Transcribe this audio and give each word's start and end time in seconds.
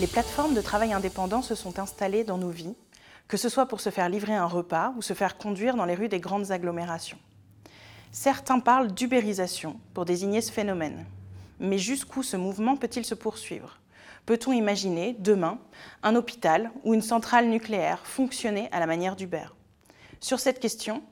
Les 0.00 0.06
plateformes 0.06 0.54
de 0.54 0.60
travail 0.60 0.92
indépendant 0.94 1.42
se 1.42 1.54
sont 1.54 1.78
installées 1.78 2.24
dans 2.24 2.38
nos 2.38 2.48
vies, 2.48 2.74
que 3.28 3.36
ce 3.36 3.48
soit 3.48 3.66
pour 3.66 3.80
se 3.80 3.90
faire 3.90 4.08
livrer 4.08 4.34
un 4.34 4.46
repas 4.46 4.94
ou 4.96 5.02
se 5.02 5.12
faire 5.12 5.36
conduire 5.36 5.76
dans 5.76 5.84
les 5.84 5.94
rues 5.94 6.08
des 6.08 6.20
grandes 6.20 6.50
agglomérations. 6.50 7.18
Certains 8.10 8.60
parlent 8.60 8.92
d'ubérisation 8.92 9.78
pour 9.94 10.04
désigner 10.04 10.40
ce 10.40 10.50
phénomène. 10.50 11.04
Mais 11.60 11.78
jusqu'où 11.78 12.22
ce 12.22 12.36
mouvement 12.36 12.76
peut-il 12.76 13.04
se 13.04 13.14
poursuivre? 13.14 13.78
Peut-on 14.26 14.52
imaginer, 14.52 15.14
demain, 15.18 15.58
un 16.02 16.16
hôpital 16.16 16.70
ou 16.82 16.94
une 16.94 17.02
centrale 17.02 17.48
nucléaire 17.48 18.00
fonctionner 18.04 18.68
à 18.72 18.80
la 18.80 18.86
manière 18.86 19.16
d'Uber? 19.16 19.46
Sur 20.20 20.40
cette 20.40 20.60
question, 20.60 21.02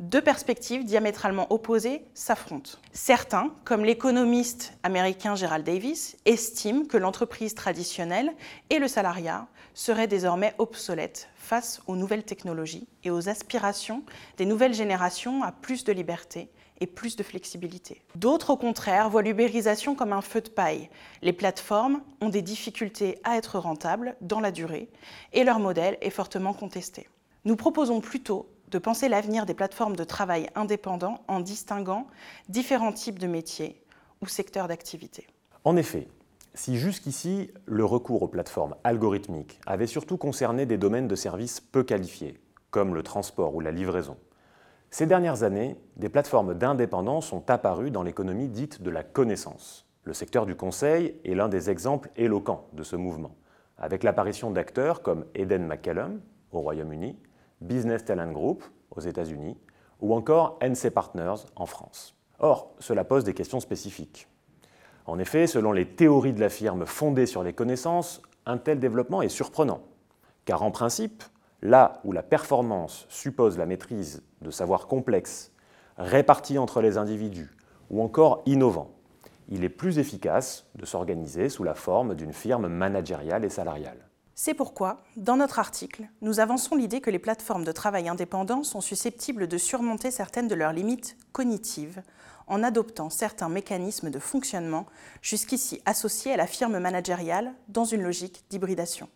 deux 0.00 0.20
perspectives 0.20 0.84
diamétralement 0.84 1.50
opposées 1.52 2.02
s'affrontent. 2.14 2.72
Certains, 2.92 3.50
comme 3.64 3.84
l'économiste 3.84 4.74
américain 4.82 5.34
Gerald 5.34 5.64
Davis, 5.64 6.16
estiment 6.24 6.84
que 6.84 6.96
l'entreprise 6.96 7.54
traditionnelle 7.54 8.32
et 8.70 8.78
le 8.78 8.88
salariat 8.88 9.46
seraient 9.74 10.06
désormais 10.06 10.54
obsolètes 10.58 11.28
face 11.36 11.80
aux 11.86 11.96
nouvelles 11.96 12.24
technologies 12.24 12.88
et 13.04 13.10
aux 13.10 13.28
aspirations 13.28 14.02
des 14.36 14.46
nouvelles 14.46 14.74
générations 14.74 15.42
à 15.42 15.52
plus 15.52 15.84
de 15.84 15.92
liberté 15.92 16.50
et 16.80 16.86
plus 16.86 17.16
de 17.16 17.22
flexibilité. 17.22 18.02
D'autres, 18.16 18.50
au 18.50 18.56
contraire, 18.56 19.08
voient 19.08 19.22
l'ubérisation 19.22 19.94
comme 19.94 20.12
un 20.12 20.20
feu 20.20 20.42
de 20.42 20.50
paille. 20.50 20.90
Les 21.22 21.32
plateformes 21.32 22.02
ont 22.20 22.28
des 22.28 22.42
difficultés 22.42 23.18
à 23.24 23.36
être 23.36 23.58
rentables 23.58 24.16
dans 24.20 24.40
la 24.40 24.52
durée 24.52 24.90
et 25.32 25.44
leur 25.44 25.58
modèle 25.58 25.96
est 26.00 26.10
fortement 26.10 26.52
contesté. 26.52 27.08
Nous 27.44 27.56
proposons 27.56 28.00
plutôt 28.00 28.48
de 28.76 28.78
penser 28.78 29.08
l'avenir 29.08 29.46
des 29.46 29.54
plateformes 29.54 29.96
de 29.96 30.04
travail 30.04 30.50
indépendants 30.54 31.24
en 31.28 31.40
distinguant 31.40 32.06
différents 32.50 32.92
types 32.92 33.18
de 33.18 33.26
métiers 33.26 33.82
ou 34.20 34.26
secteurs 34.26 34.68
d'activité. 34.68 35.26
En 35.64 35.78
effet, 35.78 36.08
si 36.52 36.76
jusqu'ici 36.76 37.50
le 37.64 37.86
recours 37.86 38.22
aux 38.22 38.28
plateformes 38.28 38.76
algorithmiques 38.84 39.58
avait 39.64 39.86
surtout 39.86 40.18
concerné 40.18 40.66
des 40.66 40.76
domaines 40.76 41.08
de 41.08 41.14
services 41.14 41.58
peu 41.58 41.84
qualifiés, 41.84 42.38
comme 42.70 42.94
le 42.94 43.02
transport 43.02 43.54
ou 43.54 43.60
la 43.60 43.70
livraison, 43.70 44.18
ces 44.90 45.06
dernières 45.06 45.42
années, 45.42 45.76
des 45.96 46.10
plateformes 46.10 46.52
d'indépendants 46.52 47.22
sont 47.22 47.50
apparues 47.50 47.90
dans 47.90 48.02
l'économie 48.02 48.48
dite 48.48 48.82
de 48.82 48.90
la 48.90 49.02
connaissance. 49.02 49.86
Le 50.04 50.12
secteur 50.12 50.44
du 50.44 50.54
conseil 50.54 51.14
est 51.24 51.34
l'un 51.34 51.48
des 51.48 51.70
exemples 51.70 52.10
éloquents 52.16 52.66
de 52.74 52.82
ce 52.82 52.96
mouvement, 52.96 53.36
avec 53.78 54.02
l'apparition 54.02 54.50
d'acteurs 54.50 55.00
comme 55.00 55.24
Eden 55.34 55.66
McCallum 55.66 56.20
au 56.52 56.60
Royaume-Uni 56.60 57.16
Business 57.60 58.04
Talent 58.04 58.32
Group 58.32 58.64
aux 58.90 59.00
États-Unis 59.00 59.56
ou 60.00 60.14
encore 60.14 60.58
NC 60.60 60.90
Partners 60.90 61.46
en 61.56 61.66
France. 61.66 62.16
Or, 62.38 62.74
cela 62.78 63.04
pose 63.04 63.24
des 63.24 63.34
questions 63.34 63.60
spécifiques. 63.60 64.28
En 65.06 65.18
effet, 65.18 65.46
selon 65.46 65.72
les 65.72 65.86
théories 65.86 66.32
de 66.32 66.40
la 66.40 66.48
firme 66.48 66.84
fondées 66.84 67.26
sur 67.26 67.42
les 67.42 67.52
connaissances, 67.52 68.20
un 68.44 68.58
tel 68.58 68.78
développement 68.78 69.22
est 69.22 69.28
surprenant, 69.28 69.82
car 70.44 70.62
en 70.62 70.70
principe, 70.70 71.22
là 71.62 72.00
où 72.04 72.12
la 72.12 72.22
performance 72.22 73.06
suppose 73.08 73.56
la 73.56 73.66
maîtrise 73.66 74.22
de 74.42 74.50
savoirs 74.50 74.86
complexes, 74.86 75.52
répartis 75.96 76.58
entre 76.58 76.80
les 76.80 76.98
individus 76.98 77.50
ou 77.90 78.02
encore 78.02 78.42
innovants, 78.46 78.90
il 79.48 79.64
est 79.64 79.68
plus 79.68 79.98
efficace 79.98 80.66
de 80.74 80.84
s'organiser 80.84 81.48
sous 81.48 81.62
la 81.62 81.74
forme 81.74 82.14
d'une 82.14 82.32
firme 82.32 82.66
managériale 82.66 83.44
et 83.44 83.48
salariale. 83.48 84.08
C'est 84.38 84.52
pourquoi, 84.52 85.02
dans 85.16 85.38
notre 85.38 85.58
article, 85.58 86.10
nous 86.20 86.40
avançons 86.40 86.76
l'idée 86.76 87.00
que 87.00 87.08
les 87.08 87.18
plateformes 87.18 87.64
de 87.64 87.72
travail 87.72 88.06
indépendants 88.06 88.64
sont 88.64 88.82
susceptibles 88.82 89.48
de 89.48 89.56
surmonter 89.56 90.10
certaines 90.10 90.46
de 90.46 90.54
leurs 90.54 90.74
limites 90.74 91.16
cognitives 91.32 92.02
en 92.46 92.62
adoptant 92.62 93.08
certains 93.08 93.48
mécanismes 93.48 94.10
de 94.10 94.18
fonctionnement 94.18 94.84
jusqu'ici 95.22 95.80
associés 95.86 96.34
à 96.34 96.36
la 96.36 96.46
firme 96.46 96.78
managériale 96.78 97.54
dans 97.68 97.86
une 97.86 98.02
logique 98.02 98.44
d'hybridation. 98.50 99.08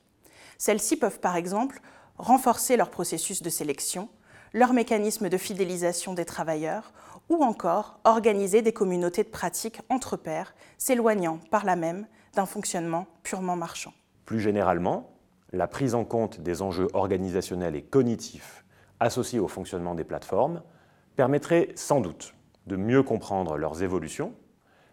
Celles-ci 0.56 0.97
peuvent 0.97 1.20
par 1.20 1.37
exemple 1.37 1.82
renforcer 2.16 2.78
leur 2.78 2.91
processus 2.91 3.42
de 3.42 3.50
sélection, 3.50 4.08
leurs 4.54 4.72
mécanismes 4.72 5.28
de 5.28 5.37
fidélisation 5.37 6.14
des 6.14 6.25
travailleurs 6.25 6.94
ou 7.28 7.44
encore 7.44 8.00
organiser 8.04 8.62
des 8.62 8.72
communautés 8.72 9.25
de 9.25 9.28
pratiques 9.28 9.82
entre 9.91 10.16
pairs, 10.16 10.54
s'éloignant 10.78 11.41
par 11.50 11.66
là 11.66 11.76
même 11.76 12.06
d'un 12.34 12.47
fonctionnement 12.47 13.06
purement 13.22 13.56
marchand. 13.56 13.92
Plus 14.30 14.38
généralement, 14.38 15.10
la 15.52 15.66
prise 15.66 15.96
en 15.96 16.04
compte 16.04 16.41
des 16.41 16.62
enjeux 16.62 16.86
organisationnels 16.92 17.74
et 17.74 17.82
cognitifs 17.82 18.64
associés 19.00 19.41
au 19.41 19.48
fonctionnement 19.48 19.96
des 19.96 20.04
plateformes 20.04 20.62
permettrait 21.16 21.70
sans 21.74 22.00
doute 22.00 22.32
de 22.69 22.76
mieux 22.76 23.02
comprendre 23.02 23.56
leurs 23.56 23.82
évolutions, 23.82 24.32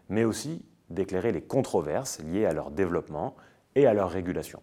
mais 0.08 0.24
aussi 0.24 0.64
d'éclairer 0.90 1.30
les 1.30 1.40
controverses 1.40 2.18
liées 2.18 2.46
à 2.46 2.52
leur 2.52 2.72
développement 2.72 3.36
et 3.76 3.86
à 3.86 3.94
leur 3.94 4.10
régulation. 4.10 4.60